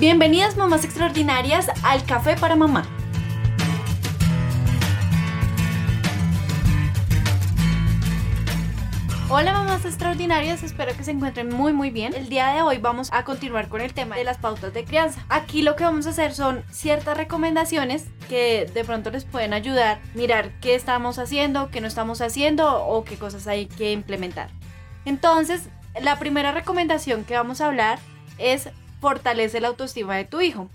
Bienvenidas 0.00 0.56
mamás 0.56 0.84
extraordinarias 0.84 1.68
al 1.84 2.04
Café 2.04 2.34
para 2.34 2.56
Mamá. 2.56 2.84
Hola 9.30 9.52
mamás 9.52 9.84
extraordinarias, 9.84 10.64
espero 10.64 10.96
que 10.96 11.04
se 11.04 11.12
encuentren 11.12 11.48
muy 11.48 11.72
muy 11.72 11.90
bien. 11.90 12.12
El 12.12 12.28
día 12.28 12.48
de 12.48 12.62
hoy 12.62 12.78
vamos 12.78 13.08
a 13.12 13.22
continuar 13.22 13.68
con 13.68 13.80
el 13.80 13.94
tema 13.94 14.16
de 14.16 14.24
las 14.24 14.38
pautas 14.38 14.74
de 14.74 14.84
crianza. 14.84 15.24
Aquí 15.28 15.62
lo 15.62 15.76
que 15.76 15.84
vamos 15.84 16.08
a 16.08 16.10
hacer 16.10 16.34
son 16.34 16.64
ciertas 16.72 17.16
recomendaciones 17.16 18.06
que 18.28 18.68
de 18.74 18.84
pronto 18.84 19.12
les 19.12 19.24
pueden 19.24 19.52
ayudar 19.52 19.98
a 19.98 20.16
mirar 20.16 20.50
qué 20.60 20.74
estamos 20.74 21.20
haciendo, 21.20 21.70
qué 21.70 21.80
no 21.80 21.86
estamos 21.86 22.20
haciendo 22.20 22.84
o 22.84 23.04
qué 23.04 23.16
cosas 23.16 23.46
hay 23.46 23.66
que 23.66 23.92
implementar. 23.92 24.50
Entonces, 25.04 25.68
la 26.02 26.18
primera 26.18 26.50
recomendación 26.50 27.22
que 27.24 27.34
vamos 27.34 27.60
a 27.60 27.66
hablar 27.66 28.00
es 28.38 28.70
fortalece 29.04 29.60
la 29.60 29.68
autoestima 29.68 30.16
de 30.16 30.24
tu 30.24 30.40
hijo. 30.40 30.70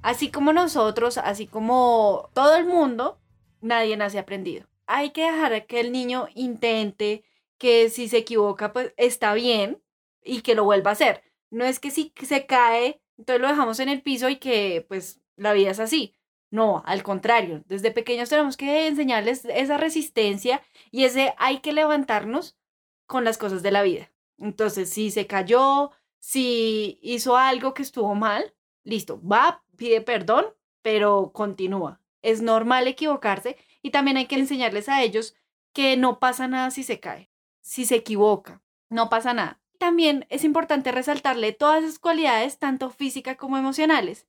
Así 0.00 0.30
como 0.30 0.54
nosotros, 0.54 1.18
así 1.18 1.46
como 1.46 2.30
todo 2.32 2.56
el 2.56 2.64
mundo, 2.64 3.20
nadie 3.60 3.94
nace 3.98 4.18
aprendido. 4.18 4.66
Hay 4.86 5.10
que 5.10 5.30
dejar 5.30 5.66
que 5.66 5.80
el 5.80 5.92
niño 5.92 6.28
intente, 6.34 7.24
que 7.58 7.90
si 7.90 8.08
se 8.08 8.16
equivoca, 8.16 8.72
pues 8.72 8.94
está 8.96 9.34
bien 9.34 9.82
y 10.24 10.40
que 10.40 10.54
lo 10.54 10.64
vuelva 10.64 10.92
a 10.92 10.92
hacer. 10.92 11.22
No 11.50 11.66
es 11.66 11.78
que 11.78 11.90
si 11.90 12.14
se 12.22 12.46
cae, 12.46 13.02
entonces 13.18 13.42
lo 13.42 13.48
dejamos 13.48 13.80
en 13.80 13.90
el 13.90 14.00
piso 14.00 14.30
y 14.30 14.36
que 14.36 14.86
pues 14.88 15.20
la 15.36 15.52
vida 15.52 15.70
es 15.70 15.78
así. 15.78 16.14
No, 16.50 16.82
al 16.86 17.02
contrario, 17.02 17.64
desde 17.66 17.90
pequeños 17.90 18.30
tenemos 18.30 18.56
que 18.56 18.86
enseñarles 18.86 19.44
esa 19.44 19.76
resistencia 19.76 20.62
y 20.90 21.04
ese 21.04 21.34
hay 21.36 21.58
que 21.58 21.74
levantarnos 21.74 22.56
con 23.04 23.24
las 23.24 23.36
cosas 23.36 23.62
de 23.62 23.72
la 23.72 23.82
vida. 23.82 24.10
Entonces, 24.38 24.88
si 24.88 25.10
se 25.10 25.26
cayó, 25.26 25.90
si 26.18 26.98
hizo 27.02 27.36
algo 27.36 27.74
que 27.74 27.82
estuvo 27.82 28.14
mal, 28.14 28.54
listo, 28.84 29.20
va, 29.22 29.64
pide 29.76 30.00
perdón, 30.00 30.46
pero 30.82 31.32
continúa. 31.32 32.00
Es 32.22 32.42
normal 32.42 32.88
equivocarse 32.88 33.56
y 33.82 33.90
también 33.90 34.16
hay 34.16 34.26
que 34.26 34.36
enseñarles 34.36 34.88
a 34.88 35.02
ellos 35.02 35.34
que 35.72 35.96
no 35.96 36.18
pasa 36.18 36.48
nada 36.48 36.70
si 36.70 36.82
se 36.82 37.00
cae 37.00 37.30
si 37.68 37.84
se 37.84 37.96
equivoca, 37.96 38.62
no 38.88 39.10
pasa 39.10 39.34
nada. 39.34 39.60
También 39.78 40.24
es 40.30 40.42
importante 40.42 40.90
resaltarle 40.90 41.52
todas 41.52 41.84
esas 41.84 41.98
cualidades, 41.98 42.58
tanto 42.58 42.88
físicas 42.88 43.36
como 43.36 43.58
emocionales. 43.58 44.26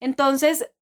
Entonces, 0.00 0.72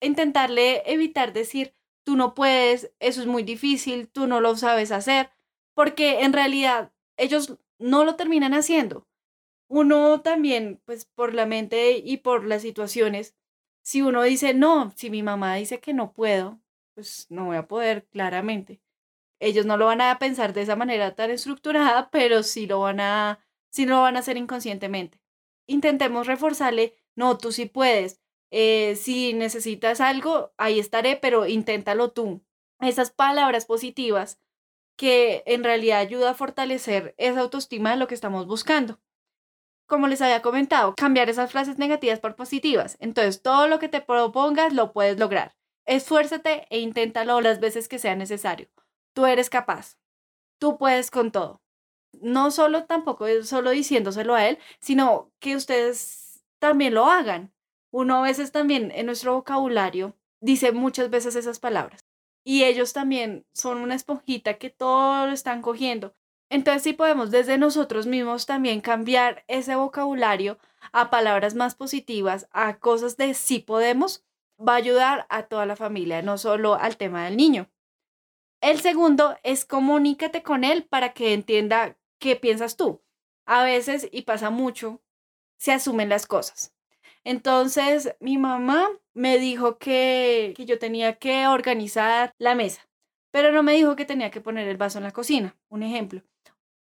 intentarle 0.00 0.82
evitar 0.92 1.32
decir, 1.32 1.76
tú 2.02 2.16
no 2.16 2.34
puedes, 2.34 2.90
eso 2.98 3.20
es 3.20 3.28
muy 3.28 3.44
difícil, 3.44 4.08
tú 4.08 4.26
no 4.26 4.40
lo 4.40 4.56
sabes 4.56 4.90
hacer, 4.90 5.30
porque 5.72 6.22
en 6.22 6.32
realidad 6.32 6.92
ellos 7.16 7.56
no 7.78 8.04
lo 8.04 8.16
terminan 8.16 8.52
haciendo. 8.52 9.05
Uno 9.68 10.20
también, 10.22 10.80
pues 10.84 11.04
por 11.06 11.34
la 11.34 11.46
mente 11.46 11.98
y 11.98 12.18
por 12.18 12.44
las 12.44 12.62
situaciones, 12.62 13.36
si 13.82 14.02
uno 14.02 14.22
dice, 14.22 14.54
no, 14.54 14.92
si 14.96 15.10
mi 15.10 15.22
mamá 15.22 15.56
dice 15.56 15.80
que 15.80 15.92
no 15.94 16.12
puedo, 16.12 16.60
pues 16.94 17.26
no 17.30 17.46
voy 17.46 17.56
a 17.56 17.68
poder, 17.68 18.06
claramente 18.08 18.80
ellos 19.40 19.66
no 19.66 19.76
lo 19.76 19.86
van 19.86 20.00
a 20.00 20.18
pensar 20.18 20.52
de 20.52 20.62
esa 20.62 20.76
manera 20.76 21.14
tan 21.14 21.30
estructurada, 21.30 22.10
pero 22.10 22.42
sí 22.42 22.66
lo 22.66 22.80
van 22.80 23.00
a, 23.00 23.44
sí 23.70 23.86
lo 23.86 24.02
van 24.02 24.16
a 24.16 24.20
hacer 24.20 24.36
inconscientemente. 24.36 25.20
Intentemos 25.66 26.26
reforzarle, 26.26 26.96
no, 27.14 27.38
tú 27.38 27.52
sí 27.52 27.66
puedes. 27.66 28.20
Eh, 28.50 28.96
si 28.96 29.34
necesitas 29.34 30.00
algo, 30.00 30.52
ahí 30.56 30.78
estaré, 30.78 31.16
pero 31.16 31.46
inténtalo 31.46 32.12
tú. 32.12 32.42
Esas 32.80 33.10
palabras 33.10 33.66
positivas 33.66 34.40
que 34.96 35.42
en 35.46 35.64
realidad 35.64 35.98
ayuda 36.00 36.30
a 36.30 36.34
fortalecer 36.34 37.14
esa 37.18 37.40
autoestima 37.40 37.90
de 37.90 37.96
lo 37.96 38.06
que 38.06 38.14
estamos 38.14 38.46
buscando. 38.46 38.98
Como 39.86 40.08
les 40.08 40.22
había 40.22 40.42
comentado, 40.42 40.94
cambiar 40.96 41.30
esas 41.30 41.50
frases 41.50 41.78
negativas 41.78 42.20
por 42.20 42.36
positivas. 42.36 42.96
Entonces, 43.00 43.42
todo 43.42 43.68
lo 43.68 43.78
que 43.78 43.88
te 43.88 44.00
propongas 44.00 44.72
lo 44.72 44.92
puedes 44.92 45.18
lograr. 45.18 45.54
Esfuérzate 45.84 46.66
e 46.70 46.80
inténtalo 46.80 47.40
las 47.40 47.60
veces 47.60 47.88
que 47.88 47.98
sea 47.98 48.16
necesario 48.16 48.68
tú 49.16 49.24
eres 49.24 49.48
capaz, 49.48 49.96
tú 50.60 50.76
puedes 50.76 51.10
con 51.10 51.32
todo. 51.32 51.62
No 52.20 52.50
solo 52.50 52.84
tampoco 52.84 53.26
solo 53.44 53.70
diciéndoselo 53.70 54.34
a 54.34 54.46
él, 54.46 54.58
sino 54.78 55.32
que 55.40 55.56
ustedes 55.56 56.44
también 56.58 56.92
lo 56.92 57.06
hagan. 57.06 57.52
Uno 57.90 58.16
a 58.18 58.22
veces 58.22 58.52
también 58.52 58.92
en 58.94 59.06
nuestro 59.06 59.34
vocabulario 59.34 60.14
dice 60.40 60.72
muchas 60.72 61.08
veces 61.08 61.34
esas 61.34 61.58
palabras. 61.58 62.04
Y 62.44 62.64
ellos 62.64 62.92
también 62.92 63.46
son 63.54 63.78
una 63.78 63.94
esponjita 63.94 64.58
que 64.58 64.68
todo 64.68 65.26
lo 65.26 65.32
están 65.32 65.62
cogiendo. 65.62 66.14
Entonces 66.48 66.82
sí 66.82 66.92
podemos 66.92 67.30
desde 67.30 67.58
nosotros 67.58 68.06
mismos 68.06 68.46
también 68.46 68.80
cambiar 68.80 69.44
ese 69.48 69.74
vocabulario 69.74 70.58
a 70.92 71.10
palabras 71.10 71.54
más 71.54 71.74
positivas, 71.74 72.48
a 72.52 72.78
cosas 72.78 73.16
de 73.16 73.34
sí 73.34 73.58
podemos, 73.58 74.24
va 74.56 74.74
a 74.74 74.76
ayudar 74.76 75.26
a 75.28 75.44
toda 75.44 75.66
la 75.66 75.76
familia, 75.76 76.22
no 76.22 76.38
solo 76.38 76.74
al 76.74 76.96
tema 76.96 77.24
del 77.24 77.36
niño. 77.36 77.68
El 78.60 78.80
segundo 78.80 79.36
es 79.42 79.64
comunícate 79.64 80.42
con 80.42 80.64
él 80.64 80.84
para 80.84 81.12
que 81.12 81.34
entienda 81.34 81.96
qué 82.18 82.36
piensas 82.36 82.76
tú. 82.76 83.02
A 83.44 83.62
veces, 83.64 84.08
y 84.12 84.22
pasa 84.22 84.50
mucho, 84.50 85.02
se 85.58 85.72
asumen 85.72 86.08
las 86.08 86.26
cosas. 86.26 86.72
Entonces, 87.24 88.16
mi 88.20 88.38
mamá 88.38 88.88
me 89.12 89.38
dijo 89.38 89.78
que, 89.78 90.54
que 90.56 90.64
yo 90.64 90.78
tenía 90.78 91.18
que 91.18 91.46
organizar 91.46 92.34
la 92.38 92.54
mesa, 92.54 92.88
pero 93.36 93.52
no 93.52 93.62
me 93.62 93.74
dijo 93.74 93.96
que 93.96 94.06
tenía 94.06 94.30
que 94.30 94.40
poner 94.40 94.66
el 94.66 94.78
vaso 94.78 94.96
en 94.96 95.04
la 95.04 95.10
cocina, 95.10 95.58
un 95.68 95.82
ejemplo. 95.82 96.22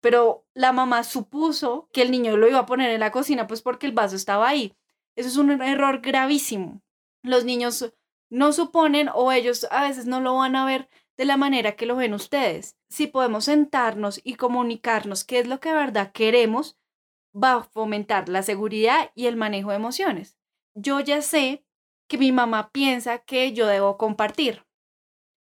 Pero 0.02 0.46
la 0.54 0.72
mamá 0.72 1.04
supuso 1.04 1.90
que 1.92 2.04
el 2.04 2.12
niño 2.12 2.38
lo 2.38 2.48
iba 2.48 2.60
a 2.60 2.68
poner 2.68 2.92
en 2.92 3.00
la 3.00 3.12
cocina, 3.12 3.48
pues 3.48 3.64
porque 3.64 3.88
el 3.88 3.92
vaso 3.92 4.16
estaba 4.16 4.48
ahí. 4.48 4.76
Eso 5.16 5.30
es 5.30 5.38
un 5.38 5.50
error 5.64 6.02
gravísimo. 6.02 6.84
Los 7.24 7.44
niños 7.44 7.92
no 8.30 8.54
suponen 8.54 9.10
o 9.12 9.32
ellos 9.32 9.66
a 9.72 9.82
veces 9.82 10.06
no 10.06 10.22
lo 10.22 10.36
van 10.36 10.56
a 10.56 10.64
ver 10.64 10.90
de 11.18 11.26
la 11.26 11.38
manera 11.38 11.76
que 11.76 11.88
lo 11.88 11.96
ven 11.96 12.14
ustedes. 12.14 12.78
Si 12.88 13.08
podemos 13.08 13.46
sentarnos 13.46 14.22
y 14.24 14.36
comunicarnos 14.36 15.24
qué 15.24 15.40
es 15.40 15.48
lo 15.48 15.60
que 15.60 15.70
de 15.70 15.76
verdad 15.76 16.12
queremos, 16.12 16.78
va 17.36 17.54
a 17.54 17.64
fomentar 17.64 18.30
la 18.30 18.44
seguridad 18.44 19.10
y 19.16 19.26
el 19.26 19.38
manejo 19.38 19.72
de 19.72 19.78
emociones. 19.78 20.38
Yo 20.76 21.00
ya 21.00 21.24
sé 21.24 21.66
que 22.08 22.20
mi 22.20 22.32
mamá 22.32 22.70
piensa 22.70 23.18
que 23.18 23.54
yo 23.54 23.66
debo 23.66 23.98
compartir. 23.98 24.64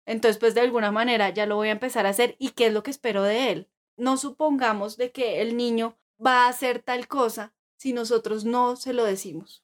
Entonces, 0.09 0.39
pues 0.39 0.55
de 0.55 0.61
alguna 0.61 0.91
manera 0.91 1.29
ya 1.29 1.45
lo 1.45 1.55
voy 1.55 1.67
a 1.67 1.73
empezar 1.73 2.07
a 2.07 2.09
hacer 2.09 2.35
y 2.39 2.49
qué 2.49 2.65
es 2.65 2.73
lo 2.73 2.81
que 2.81 2.89
espero 2.89 3.21
de 3.21 3.51
él. 3.51 3.69
No 3.95 4.17
supongamos 4.17 4.97
de 4.97 5.11
que 5.11 5.39
el 5.39 5.55
niño 5.55 5.99
va 6.25 6.45
a 6.45 6.49
hacer 6.49 6.79
tal 6.79 7.07
cosa 7.07 7.53
si 7.77 7.93
nosotros 7.93 8.43
no 8.43 8.75
se 8.75 8.93
lo 8.93 9.03
decimos. 9.03 9.63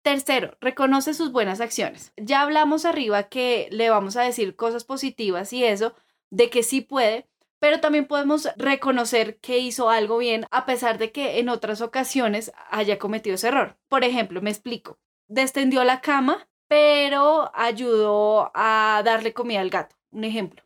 Tercero, 0.00 0.56
reconoce 0.62 1.12
sus 1.12 1.32
buenas 1.32 1.60
acciones. 1.60 2.14
Ya 2.16 2.40
hablamos 2.40 2.86
arriba 2.86 3.24
que 3.24 3.68
le 3.70 3.90
vamos 3.90 4.16
a 4.16 4.22
decir 4.22 4.56
cosas 4.56 4.84
positivas 4.84 5.52
y 5.52 5.64
eso, 5.64 5.94
de 6.30 6.48
que 6.48 6.62
sí 6.62 6.80
puede, 6.80 7.28
pero 7.58 7.78
también 7.78 8.06
podemos 8.06 8.48
reconocer 8.56 9.38
que 9.38 9.58
hizo 9.58 9.90
algo 9.90 10.16
bien 10.16 10.46
a 10.50 10.64
pesar 10.64 10.96
de 10.96 11.12
que 11.12 11.40
en 11.40 11.50
otras 11.50 11.82
ocasiones 11.82 12.52
haya 12.70 12.98
cometido 12.98 13.34
ese 13.34 13.48
error. 13.48 13.76
Por 13.88 14.02
ejemplo, 14.02 14.40
me 14.40 14.48
explico, 14.48 14.98
descendió 15.26 15.84
la 15.84 16.00
cama, 16.00 16.47
pero 16.68 17.50
ayudó 17.54 18.50
a 18.54 19.02
darle 19.04 19.32
comida 19.32 19.60
al 19.60 19.70
gato, 19.70 19.96
un 20.10 20.24
ejemplo. 20.24 20.62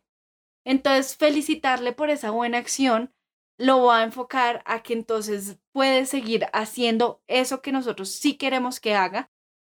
Entonces, 0.65 1.17
felicitarle 1.17 1.93
por 1.93 2.09
esa 2.09 2.31
buena 2.31 2.57
acción 2.57 3.13
lo 3.57 3.83
va 3.83 3.99
a 3.99 4.03
enfocar 4.03 4.61
a 4.65 4.83
que 4.83 4.93
entonces 4.93 5.57
puede 5.71 6.05
seguir 6.05 6.47
haciendo 6.53 7.21
eso 7.27 7.61
que 7.61 7.71
nosotros 7.71 8.09
sí 8.09 8.35
queremos 8.35 8.79
que 8.79 8.95
haga 8.95 9.31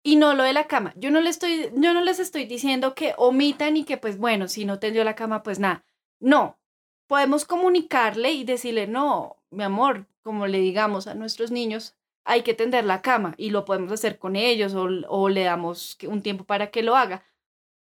y 0.03 0.17
no 0.17 0.35
lo 0.35 0.43
de 0.43 0.53
la 0.53 0.67
cama. 0.67 0.93
Yo 0.97 1.11
no, 1.11 1.21
le 1.21 1.31
estoy, 1.31 1.71
yo 1.75 1.93
no 1.93 2.03
les 2.03 2.19
estoy 2.19 2.45
diciendo 2.45 2.95
que 2.95 3.15
omitan 3.17 3.77
y 3.77 3.85
que 3.85 3.97
pues 3.97 4.19
bueno, 4.19 4.49
si 4.49 4.65
no 4.65 4.79
tendió 4.79 5.03
la 5.05 5.15
cama, 5.17 5.43
pues 5.43 5.59
nada. 5.59 5.85
No, 6.21 6.59
podemos 7.07 7.45
comunicarle 7.45 8.33
y 8.33 8.45
decirle, 8.45 8.87
no, 8.87 9.37
mi 9.51 9.65
amor, 9.65 10.07
como 10.23 10.47
le 10.47 10.59
digamos 10.59 11.07
a 11.07 11.15
nuestros 11.15 11.51
niños, 11.51 11.97
hay 12.25 12.43
que 12.43 12.55
tender 12.55 12.85
la 12.85 13.03
cama 13.03 13.35
y 13.37 13.51
lo 13.51 13.65
podemos 13.65 13.93
hacer 13.93 14.19
con 14.19 14.37
ellos 14.37 14.75
o, 14.75 14.89
o 15.09 15.29
le 15.29 15.45
damos 15.45 15.99
un 16.07 16.23
tiempo 16.23 16.45
para 16.45 16.71
que 16.71 16.83
lo 16.83 16.97
haga. 16.97 17.25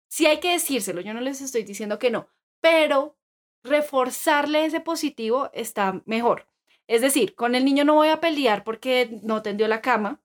Sí 0.08 0.26
hay 0.26 0.40
que 0.40 0.52
decírselo, 0.52 1.00
yo 1.00 1.12
no 1.12 1.20
les 1.20 1.40
estoy 1.40 1.64
diciendo 1.64 1.98
que 1.98 2.10
no, 2.10 2.28
pero 2.60 3.16
reforzarle 3.62 4.64
ese 4.64 4.80
positivo 4.80 5.50
está 5.52 6.02
mejor. 6.06 6.46
Es 6.86 7.02
decir, 7.02 7.34
con 7.34 7.54
el 7.54 7.64
niño 7.64 7.84
no 7.84 7.94
voy 7.94 8.08
a 8.08 8.20
pelear 8.20 8.64
porque 8.64 9.20
no 9.22 9.42
tendió 9.42 9.68
la 9.68 9.82
cama, 9.82 10.22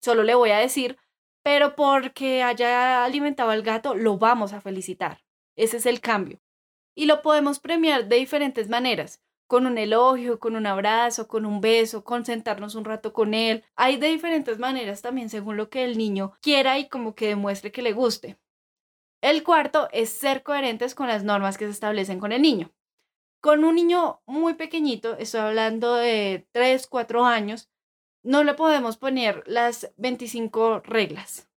solo 0.00 0.22
le 0.22 0.34
voy 0.34 0.50
a 0.50 0.58
decir, 0.58 0.96
pero 1.42 1.74
porque 1.74 2.42
haya 2.42 3.04
alimentado 3.04 3.50
al 3.50 3.62
gato, 3.62 3.94
lo 3.94 4.16
vamos 4.16 4.52
a 4.52 4.60
felicitar. 4.60 5.24
Ese 5.56 5.78
es 5.78 5.86
el 5.86 6.00
cambio. 6.00 6.40
Y 6.94 7.06
lo 7.06 7.22
podemos 7.22 7.58
premiar 7.58 8.06
de 8.06 8.16
diferentes 8.16 8.68
maneras, 8.68 9.20
con 9.46 9.66
un 9.66 9.78
elogio, 9.78 10.38
con 10.38 10.56
un 10.56 10.66
abrazo, 10.66 11.28
con 11.28 11.46
un 11.46 11.60
beso, 11.60 12.04
con 12.04 12.24
sentarnos 12.24 12.74
un 12.74 12.84
rato 12.84 13.12
con 13.12 13.34
él. 13.34 13.64
Hay 13.76 13.96
de 13.96 14.08
diferentes 14.08 14.58
maneras 14.58 15.02
también 15.02 15.28
según 15.28 15.56
lo 15.56 15.68
que 15.70 15.84
el 15.84 15.98
niño 15.98 16.32
quiera 16.40 16.78
y 16.78 16.88
como 16.88 17.14
que 17.14 17.28
demuestre 17.28 17.72
que 17.72 17.82
le 17.82 17.92
guste. 17.92 18.38
El 19.20 19.42
cuarto 19.42 19.88
es 19.92 20.10
ser 20.10 20.42
coherentes 20.42 20.94
con 20.94 21.08
las 21.08 21.24
normas 21.24 21.56
que 21.56 21.64
se 21.64 21.70
establecen 21.70 22.20
con 22.20 22.32
el 22.32 22.42
niño. 22.42 22.72
Con 23.40 23.64
un 23.64 23.74
niño 23.74 24.22
muy 24.26 24.54
pequeñito, 24.54 25.16
estoy 25.18 25.40
hablando 25.40 25.94
de 25.94 26.46
3, 26.52 26.86
4 26.86 27.24
años, 27.24 27.70
no 28.22 28.42
le 28.42 28.54
podemos 28.54 28.96
poner 28.96 29.42
las 29.46 29.92
25 29.96 30.80
reglas, 30.80 31.48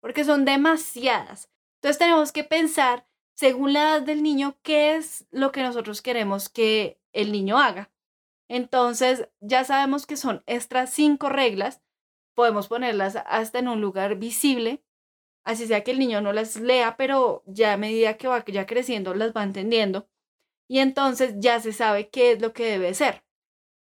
porque 0.00 0.24
son 0.24 0.44
demasiadas. 0.44 1.50
Entonces 1.76 1.98
tenemos 1.98 2.32
que 2.32 2.44
pensar, 2.44 3.06
según 3.34 3.72
la 3.72 3.80
edad 3.82 4.02
del 4.02 4.22
niño, 4.22 4.56
qué 4.62 4.94
es 4.96 5.26
lo 5.30 5.52
que 5.52 5.62
nosotros 5.62 6.02
queremos 6.02 6.48
que 6.48 7.00
el 7.12 7.32
niño 7.32 7.58
haga. 7.58 7.90
Entonces, 8.48 9.28
ya 9.40 9.64
sabemos 9.64 10.06
que 10.06 10.16
son 10.16 10.42
estas 10.46 10.90
cinco 10.90 11.28
reglas, 11.28 11.82
podemos 12.34 12.68
ponerlas 12.68 13.16
hasta 13.26 13.58
en 13.58 13.68
un 13.68 13.80
lugar 13.80 14.16
visible, 14.16 14.84
así 15.44 15.66
sea 15.66 15.84
que 15.84 15.92
el 15.92 15.98
niño 15.98 16.20
no 16.20 16.32
las 16.32 16.56
lea, 16.56 16.96
pero 16.96 17.42
ya 17.46 17.72
a 17.72 17.76
medida 17.76 18.16
que 18.16 18.28
va 18.28 18.44
ya 18.44 18.66
creciendo 18.66 19.14
las 19.14 19.32
va 19.32 19.42
entendiendo 19.42 20.08
y 20.68 20.78
entonces 20.78 21.34
ya 21.38 21.60
se 21.60 21.72
sabe 21.72 22.08
qué 22.08 22.32
es 22.32 22.40
lo 22.40 22.52
que 22.52 22.64
debe 22.64 22.94
ser. 22.94 23.24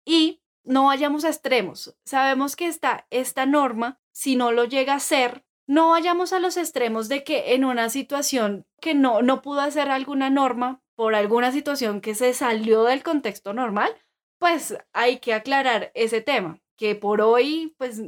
Y 0.04 0.42
no 0.62 0.86
vayamos 0.86 1.24
a 1.24 1.28
extremos. 1.28 1.96
Sabemos 2.04 2.54
que 2.54 2.66
está 2.66 3.06
esta 3.10 3.46
norma, 3.46 4.00
si 4.12 4.36
no 4.36 4.52
lo 4.52 4.64
llega 4.64 4.94
a 4.94 5.00
ser, 5.00 5.44
no 5.66 5.90
vayamos 5.90 6.32
a 6.32 6.38
los 6.38 6.56
extremos 6.56 7.08
de 7.08 7.24
que 7.24 7.54
en 7.54 7.64
una 7.64 7.88
situación 7.90 8.66
que 8.80 8.94
no, 8.94 9.22
no 9.22 9.42
pudo 9.42 9.62
hacer 9.62 9.90
alguna 9.90 10.30
norma 10.30 10.80
por 10.96 11.14
alguna 11.14 11.52
situación 11.52 12.00
que 12.00 12.14
se 12.14 12.34
salió 12.34 12.84
del 12.84 13.02
contexto 13.02 13.52
normal, 13.52 13.94
pues 14.38 14.76
hay 14.92 15.18
que 15.18 15.34
aclarar 15.34 15.92
ese 15.94 16.20
tema, 16.20 16.60
que 16.76 16.94
por 16.94 17.20
hoy 17.20 17.74
pues 17.78 18.02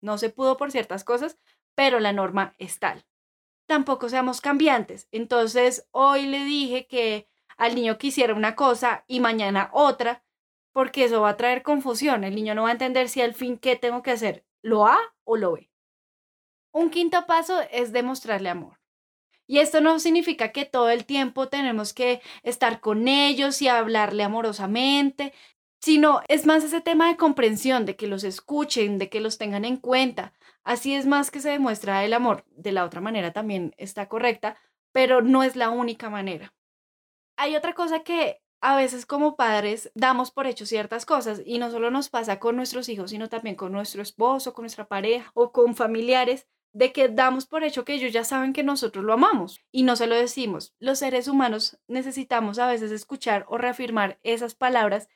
no 0.00 0.18
se 0.18 0.28
pudo 0.28 0.56
por 0.56 0.70
ciertas 0.70 1.04
cosas, 1.04 1.38
pero 1.74 2.00
la 2.00 2.12
norma 2.12 2.54
es 2.58 2.78
tal. 2.78 3.06
Tampoco 3.66 4.08
seamos 4.08 4.40
cambiantes. 4.40 5.08
Entonces, 5.12 5.88
hoy 5.92 6.26
le 6.26 6.44
dije 6.44 6.86
que 6.86 7.28
al 7.56 7.74
niño 7.74 7.96
quisiera 7.96 8.34
una 8.34 8.56
cosa 8.56 9.04
y 9.06 9.20
mañana 9.20 9.70
otra, 9.72 10.24
porque 10.72 11.04
eso 11.04 11.22
va 11.22 11.30
a 11.30 11.36
traer 11.36 11.62
confusión. 11.62 12.24
El 12.24 12.34
niño 12.34 12.54
no 12.54 12.64
va 12.64 12.70
a 12.70 12.72
entender 12.72 13.08
si 13.08 13.22
al 13.22 13.34
fin 13.34 13.56
qué 13.56 13.76
tengo 13.76 14.02
que 14.02 14.10
hacer, 14.10 14.44
lo 14.62 14.86
A 14.86 14.98
o 15.24 15.36
lo 15.36 15.52
B. 15.52 15.70
Un 16.72 16.90
quinto 16.90 17.24
paso 17.26 17.60
es 17.70 17.92
demostrarle 17.92 18.48
amor. 18.48 18.81
Y 19.52 19.58
esto 19.58 19.82
no 19.82 19.98
significa 19.98 20.50
que 20.50 20.64
todo 20.64 20.88
el 20.88 21.04
tiempo 21.04 21.48
tenemos 21.48 21.92
que 21.92 22.22
estar 22.42 22.80
con 22.80 23.06
ellos 23.06 23.60
y 23.60 23.68
hablarle 23.68 24.22
amorosamente, 24.22 25.34
sino 25.78 26.22
es 26.28 26.46
más 26.46 26.64
ese 26.64 26.80
tema 26.80 27.08
de 27.08 27.18
comprensión, 27.18 27.84
de 27.84 27.94
que 27.94 28.06
los 28.06 28.24
escuchen, 28.24 28.96
de 28.96 29.10
que 29.10 29.20
los 29.20 29.36
tengan 29.36 29.66
en 29.66 29.76
cuenta. 29.76 30.32
Así 30.64 30.94
es 30.94 31.04
más 31.04 31.30
que 31.30 31.40
se 31.40 31.50
demuestra 31.50 32.02
el 32.02 32.14
amor. 32.14 32.46
De 32.48 32.72
la 32.72 32.82
otra 32.82 33.02
manera 33.02 33.34
también 33.34 33.74
está 33.76 34.08
correcta, 34.08 34.56
pero 34.90 35.20
no 35.20 35.42
es 35.42 35.54
la 35.54 35.68
única 35.68 36.08
manera. 36.08 36.54
Hay 37.36 37.54
otra 37.54 37.74
cosa 37.74 38.00
que 38.00 38.40
a 38.62 38.74
veces 38.74 39.04
como 39.04 39.36
padres 39.36 39.92
damos 39.94 40.30
por 40.30 40.46
hecho 40.46 40.64
ciertas 40.64 41.04
cosas 41.04 41.42
y 41.44 41.58
no 41.58 41.70
solo 41.70 41.90
nos 41.90 42.08
pasa 42.08 42.38
con 42.38 42.56
nuestros 42.56 42.88
hijos, 42.88 43.10
sino 43.10 43.28
también 43.28 43.56
con 43.56 43.70
nuestro 43.72 44.00
esposo, 44.00 44.54
con 44.54 44.62
nuestra 44.62 44.88
pareja 44.88 45.30
o 45.34 45.52
con 45.52 45.76
familiares, 45.76 46.46
de 46.72 46.92
que 46.92 47.08
damos 47.08 47.46
por 47.46 47.64
hecho 47.64 47.84
que 47.84 47.94
ellos 47.94 48.12
ya 48.12 48.24
saben 48.24 48.52
que 48.52 48.62
nosotros 48.62 49.04
lo 49.04 49.12
amamos 49.12 49.60
y 49.70 49.82
no 49.82 49.96
se 49.96 50.06
lo 50.06 50.14
decimos. 50.14 50.74
Los 50.78 50.98
seres 51.00 51.28
humanos 51.28 51.78
necesitamos 51.86 52.58
a 52.58 52.66
veces 52.66 52.90
escuchar 52.90 53.44
o 53.48 53.58
reafirmar 53.58 54.18
esas 54.22 54.54
palabras 54.54 55.08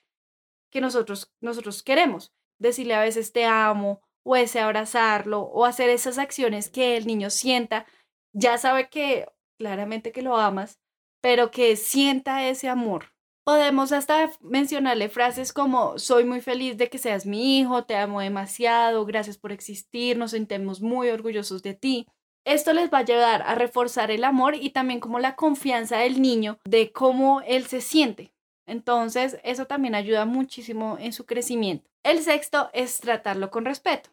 que 0.71 0.81
nosotros, 0.81 1.33
nosotros 1.41 1.83
queremos. 1.83 2.35
Decirle 2.59 2.95
a 2.95 3.01
veces 3.01 3.33
te 3.33 3.47
amo 3.47 4.03
o 4.23 4.37
ese 4.37 4.61
abrazarlo 4.61 5.43
o 5.43 5.65
hacer 5.65 5.89
esas 5.89 6.19
acciones 6.19 6.69
que 6.69 6.97
el 6.97 7.07
niño 7.07 7.31
sienta, 7.31 7.87
ya 8.33 8.59
sabe 8.59 8.89
que 8.91 9.27
claramente 9.59 10.13
que 10.13 10.23
lo 10.23 10.37
amas, 10.37 10.79
pero 11.21 11.51
que 11.51 11.77
sienta 11.77 12.49
ese 12.49 12.69
amor. 12.69 13.16
Podemos 13.47 13.93
hasta 13.93 14.29
mencionarle 14.41 15.09
frases 15.09 15.53
como 15.53 16.01
soy 16.01 16.25
muy 16.25 16.41
feliz 16.41 16.77
de 16.79 16.91
que 16.91 16.99
seas 16.99 17.27
mi 17.27 17.61
hijo, 17.61 17.85
te 17.85 17.95
amo 17.95 18.21
demasiado, 18.21 19.07
gracias 19.07 19.39
por 19.39 19.53
existir, 19.53 20.19
nos 20.19 20.33
sentimos 20.33 20.81
muy 20.81 21.11
orgullosos 21.11 21.63
de 21.63 21.75
ti. 21.75 22.09
Esto 22.45 22.73
les 22.73 22.93
va 22.93 22.99
a 22.99 23.03
ayudar 23.03 23.43
a 23.43 23.55
reforzar 23.55 24.11
el 24.11 24.25
amor 24.25 24.57
y 24.57 24.71
también 24.71 24.99
como 24.99 25.21
la 25.21 25.37
confianza 25.37 25.99
del 25.99 26.21
niño 26.21 26.59
de 26.65 26.91
cómo 26.91 27.41
él 27.43 27.67
se 27.67 27.83
siente. 27.83 28.35
Entonces, 28.67 29.39
eso 29.45 29.69
también 29.69 29.95
ayuda 29.95 30.25
muchísimo 30.25 30.97
en 30.99 31.13
su 31.13 31.25
crecimiento. 31.25 31.89
El 32.03 32.23
sexto 32.23 32.69
es 32.73 32.99
tratarlo 32.99 33.53
con 33.53 33.65
respeto. 33.65 34.11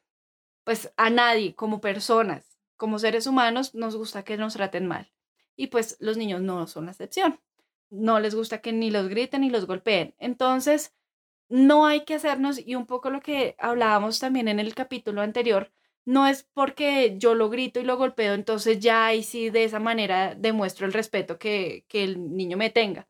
Pues 0.64 0.94
a 0.96 1.10
nadie, 1.10 1.56
como 1.56 1.82
personas, 1.82 2.60
como 2.78 3.00
seres 3.00 3.26
humanos, 3.26 3.74
nos 3.74 3.96
gusta 3.96 4.22
que 4.22 4.38
nos 4.38 4.54
traten 4.54 4.86
mal. 4.86 5.12
Y 5.56 5.68
pues 5.68 5.98
los 6.00 6.18
niños 6.18 6.42
no 6.42 6.68
son 6.68 6.86
la 6.86 6.92
excepción. 6.92 7.40
No 7.94 8.20
les 8.20 8.36
gusta 8.36 8.60
que 8.60 8.74
ni 8.74 8.92
los 8.92 9.08
griten 9.08 9.42
ni 9.42 9.50
los 9.50 9.68
golpeen. 9.68 10.16
Entonces, 10.18 10.94
no 11.50 11.86
hay 11.86 12.06
que 12.06 12.16
hacernos, 12.16 12.60
y 12.60 12.76
un 12.76 12.86
poco 12.88 13.10
lo 13.10 13.22
que 13.22 13.56
hablábamos 13.60 14.20
también 14.20 14.48
en 14.48 14.60
el 14.60 14.74
capítulo 14.74 15.22
anterior, 15.22 15.72
no 16.06 16.28
es 16.28 16.44
porque 16.54 17.16
yo 17.18 17.36
lo 17.36 17.50
grito 17.50 17.80
y 17.80 17.84
lo 17.84 17.98
golpeo, 17.98 18.34
entonces 18.34 18.80
ya 18.80 19.14
y 19.14 19.24
sí 19.24 19.50
de 19.50 19.64
esa 19.64 19.80
manera 19.80 20.36
demuestro 20.36 20.86
el 20.86 20.94
respeto 20.94 21.38
que, 21.38 21.86
que 21.88 22.04
el 22.04 22.36
niño 22.36 22.58
me 22.58 22.70
tenga 22.70 23.08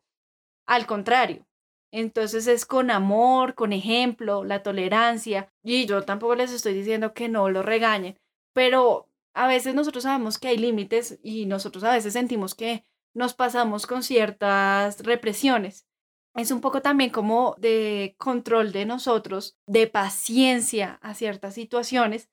al 0.66 0.86
contrario. 0.86 1.46
Entonces 1.90 2.46
es 2.46 2.66
con 2.66 2.90
amor, 2.90 3.54
con 3.54 3.72
ejemplo, 3.72 4.44
la 4.44 4.62
tolerancia. 4.62 5.52
Y 5.62 5.86
yo 5.86 6.02
tampoco 6.02 6.34
les 6.34 6.52
estoy 6.52 6.74
diciendo 6.74 7.14
que 7.14 7.28
no 7.28 7.48
lo 7.50 7.62
regañen, 7.62 8.18
pero 8.52 9.08
a 9.34 9.46
veces 9.46 9.74
nosotros 9.74 10.04
sabemos 10.04 10.38
que 10.38 10.48
hay 10.48 10.58
límites 10.58 11.18
y 11.22 11.46
nosotros 11.46 11.84
a 11.84 11.92
veces 11.92 12.12
sentimos 12.12 12.54
que 12.54 12.84
nos 13.14 13.34
pasamos 13.34 13.86
con 13.86 14.02
ciertas 14.02 15.00
represiones. 15.00 15.86
Es 16.34 16.50
un 16.50 16.60
poco 16.60 16.82
también 16.82 17.10
como 17.10 17.54
de 17.58 18.16
control 18.18 18.72
de 18.72 18.86
nosotros, 18.86 19.56
de 19.66 19.86
paciencia 19.86 20.98
a 21.00 21.14
ciertas 21.14 21.54
situaciones, 21.54 22.28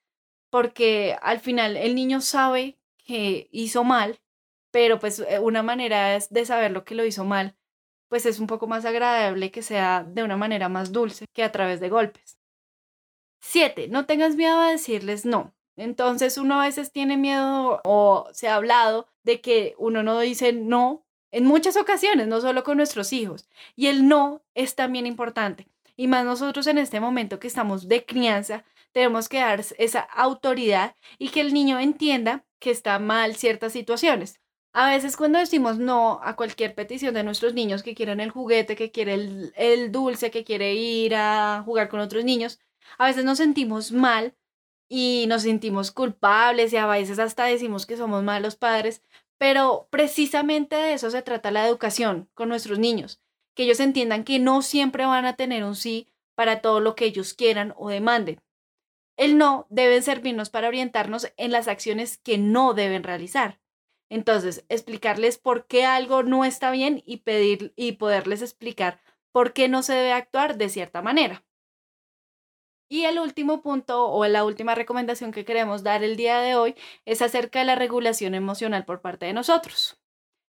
porque 0.50 1.18
al 1.22 1.40
final 1.40 1.78
el 1.78 1.96
niño 1.96 2.20
sabe 2.20 2.80
que 2.98 3.48
hizo 3.52 3.84
mal, 3.84 4.20
pero 4.72 5.00
pues 5.00 5.20
eh, 5.20 5.40
una 5.40 5.64
manera 5.64 6.18
de 6.18 6.46
saber 6.46 6.72
lo 6.72 6.84
que 6.84 6.96
lo 6.96 7.06
hizo 7.06 7.24
mal 7.24 7.56
pues 8.12 8.26
es 8.26 8.40
un 8.40 8.48
poco 8.48 8.68
más 8.68 8.84
agradable 8.84 9.52
que 9.52 9.62
sea 9.62 10.04
de 10.04 10.22
una 10.22 10.36
manera 10.36 10.68
más 10.68 10.92
dulce 10.92 11.28
que 11.34 11.46
a 11.46 11.52
través 11.54 11.80
de 11.80 11.88
golpes. 11.88 12.38
7. 13.40 13.88
No 13.88 14.06
tengas 14.06 14.36
miedo 14.36 14.60
a 14.60 14.70
decirles 14.70 15.26
no. 15.26 15.56
Entonces 15.78 16.38
uno 16.38 16.60
a 16.60 16.66
veces 16.66 16.92
tiene 16.92 17.16
miedo 17.16 17.80
o 17.86 18.28
se 18.34 18.50
ha 18.50 18.56
hablado 18.56 19.08
de 19.24 19.42
que 19.42 19.76
uno 19.78 20.04
no 20.04 20.20
dice 20.20 20.54
no 20.54 21.06
en 21.32 21.46
muchas 21.46 21.78
ocasiones, 21.78 22.28
no 22.28 22.42
solo 22.42 22.64
con 22.64 22.78
nuestros 22.78 23.14
hijos. 23.14 23.48
Y 23.76 23.88
el 23.88 24.08
no 24.08 24.44
es 24.54 24.76
también 24.76 25.06
importante. 25.06 25.68
Y 25.96 26.08
más 26.08 26.26
nosotros 26.26 26.68
en 26.68 26.78
este 26.78 27.00
momento 27.00 27.40
que 27.40 27.48
estamos 27.48 27.88
de 27.88 28.06
crianza, 28.06 28.66
tenemos 28.92 29.30
que 29.30 29.40
dar 29.40 29.64
esa 29.78 30.02
autoridad 30.02 30.96
y 31.18 31.30
que 31.30 31.42
el 31.42 31.54
niño 31.54 31.80
entienda 31.80 32.46
que 32.60 32.72
está 32.72 33.00
mal 33.00 33.36
ciertas 33.36 33.74
situaciones. 33.74 34.42
A 34.74 34.90
veces 34.90 35.18
cuando 35.18 35.40
decimos 35.40 35.80
no 35.80 36.22
a 36.24 36.36
cualquier 36.36 36.76
petición 36.76 37.14
de 37.14 37.24
nuestros 37.24 37.54
niños 37.54 37.84
que 37.84 37.94
quieren 37.94 38.22
el 38.22 38.32
juguete, 38.32 38.76
que 38.76 38.92
quiere 38.92 39.14
el, 39.56 39.92
dulce, 39.92 40.32
que 40.32 40.46
quiere 40.46 40.76
ir 40.76 41.14
a 41.16 41.62
jugar 41.66 41.90
con 41.90 42.00
otros 42.00 42.24
niños, 42.24 42.60
a 42.98 43.08
veces 43.08 43.26
nos 43.26 43.38
sentimos 43.38 43.92
mal 43.92 44.34
y 44.94 45.26
nos 45.28 45.44
sentimos 45.44 45.90
culpables 45.92 46.74
y 46.74 46.78
a 46.78 46.86
veces 46.86 47.18
hasta 47.18 47.46
decimos 47.46 47.86
que 47.86 47.96
somos 47.96 48.24
malos 48.24 48.58
padres, 48.58 49.02
pero 49.38 49.88
precisamente 49.90 50.76
de 50.76 50.92
eso 50.92 51.10
se 51.10 51.22
trata 51.22 51.50
la 51.50 51.66
educación 51.66 52.30
con 52.34 52.50
nuestros 52.50 52.78
niños, 52.78 53.22
que 53.56 53.64
ellos 53.64 53.80
entiendan 53.80 54.26
que 54.26 54.38
no 54.38 54.62
siempre 54.62 55.06
van 55.06 55.26
a 55.26 55.38
tener 55.38 55.64
un 55.64 55.76
sí 55.76 56.10
para 56.36 56.60
todo 56.60 56.82
lo 56.82 56.96
que 56.96 57.06
ellos 57.06 57.34
quieran 57.34 57.74
o 57.78 57.88
demanden. 57.88 58.42
El 59.16 59.38
no 59.38 59.66
debe 59.70 60.02
servirnos 60.02 60.50
para 60.50 60.68
orientarnos 60.68 61.32
en 61.38 61.54
las 61.54 61.70
acciones 61.70 62.18
que 62.18 62.38
no 62.38 62.74
deben 62.74 63.04
realizar. 63.04 63.62
Entonces, 64.10 64.66
explicarles 64.68 65.38
por 65.38 65.68
qué 65.68 65.86
algo 65.86 66.22
no 66.22 66.44
está 66.44 66.70
bien 66.70 67.02
y 67.06 67.18
pedir 67.18 67.72
y 67.78 67.94
poderles 67.94 68.42
explicar 68.42 69.00
por 69.32 69.54
qué 69.54 69.70
no 69.70 69.84
se 69.84 69.94
debe 69.94 70.12
actuar 70.12 70.58
de 70.58 70.68
cierta 70.68 71.02
manera. 71.02 71.46
Y 72.92 73.06
el 73.06 73.20
último 73.20 73.62
punto 73.62 74.10
o 74.10 74.28
la 74.28 74.44
última 74.44 74.76
recomendación 74.76 75.32
que 75.32 75.46
queremos 75.46 75.82
dar 75.82 76.04
el 76.04 76.18
día 76.18 76.42
de 76.42 76.56
hoy 76.56 76.76
es 77.06 77.22
acerca 77.22 77.60
de 77.60 77.66
la 77.66 77.76
regulación 77.76 78.36
emocional 78.36 78.84
por 78.84 79.00
parte 79.00 79.28
de 79.28 79.32
nosotros. 79.32 79.98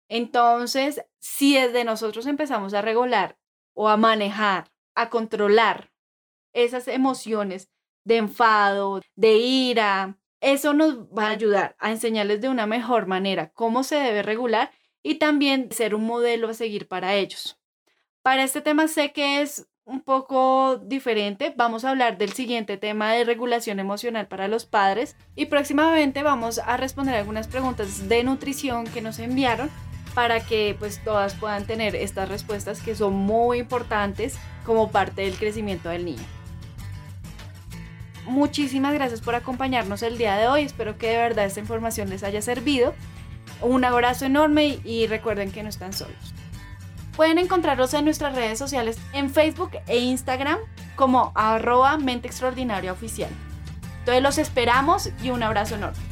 Entonces, 0.09 1.05
si 1.19 1.55
desde 1.55 1.83
nosotros 1.83 2.27
empezamos 2.27 2.75
a 2.75 2.81
regular 2.81 3.37
o 3.75 3.89
a 3.89 3.97
manejar, 3.97 4.71
a 4.95 5.11
controlar 5.11 5.91
esas 6.53 6.87
emociones 6.87 7.73
de 8.05 8.19
enfado, 8.19 9.01
de 9.17 9.39
ira, 9.39 10.17
eso 10.41 10.75
nos 10.75 11.09
va 11.09 11.27
a 11.27 11.31
ayudar 11.31 11.75
a 11.81 11.91
enseñarles 11.91 12.41
de 12.41 12.51
una 12.51 12.69
mejor 12.69 13.09
manera 13.09 13.51
cómo 13.53 13.83
se 13.83 13.97
debe 13.97 14.23
regular 14.23 14.71
y 15.03 15.17
también 15.17 15.73
ser 15.73 15.93
un 15.93 16.05
modelo 16.05 16.49
a 16.51 16.55
seguir 16.55 16.87
para 16.87 17.17
ellos. 17.17 17.59
Para 18.23 18.45
este 18.45 18.61
tema 18.61 18.87
sé 18.87 19.13
que 19.13 19.43
es 19.43 19.69
un 19.89 20.03
poco 20.03 20.77
diferente. 20.77 21.55
Vamos 21.57 21.85
a 21.85 21.91
hablar 21.91 22.19
del 22.19 22.35
siguiente 22.35 22.77
tema 22.77 23.13
de 23.13 23.25
regulación 23.25 23.81
emocional 23.81 24.29
para 24.29 24.47
los 24.47 24.67
padres 24.67 25.17
y 25.35 25.47
próximamente 25.47 26.23
vamos 26.23 26.59
a 26.59 26.77
responder 26.77 27.15
algunas 27.15 27.49
preguntas 27.49 28.07
de 28.07 28.23
nutrición 28.23 28.85
que 28.85 29.01
nos 29.01 29.19
enviaron 29.19 29.71
para 30.15 30.41
que 30.41 30.77
pues 30.79 31.03
todas 31.03 31.35
puedan 31.35 31.67
tener 31.67 31.97
estas 31.97 32.29
respuestas 32.29 32.83
que 32.83 32.95
son 32.95 33.15
muy 33.15 33.61
importantes 33.61 34.39
como 34.67 34.91
parte 34.91 35.23
del 35.23 35.39
crecimiento 35.39 35.89
del 35.89 36.05
niño. 36.05 36.25
muchísimas 38.27 38.93
gracias 38.93 39.23
por 39.23 39.35
acompañarnos 39.35 40.03
el 40.03 40.19
día 40.19 40.37
de 40.37 40.49
hoy. 40.49 40.65
Espero 40.65 40.99
que 40.99 41.09
de 41.09 41.17
verdad 41.17 41.47
esta 41.47 41.61
información 41.61 42.11
les 42.11 42.23
haya 42.25 42.43
servido. 42.43 42.93
Un 43.63 43.87
abrazo 43.87 44.27
enorme 44.27 44.81
y 44.85 45.07
recuerden 45.07 45.51
que 45.51 45.63
no 45.63 45.71
están 45.71 45.95
solos. 45.95 46.35
Pueden 47.19 47.39
encontrarlos 47.39 47.95
en 47.95 48.05
nuestras 48.05 48.37
redes 48.37 48.61
sociales 48.61 48.97
en 49.13 49.29
Facebook 49.29 49.73
e 49.89 49.99
Instagram 49.99 50.57
como 50.95 51.33
arroba 51.35 51.99
mente 51.99 52.29
extraordinaria 52.29 52.93
oficial. 52.93 53.31
Entonces 53.99 54.23
los 54.23 54.39
esperamos 54.39 55.11
y 55.21 55.31
un 55.31 55.43
abrazo 55.43 55.75
enorme. 55.75 56.08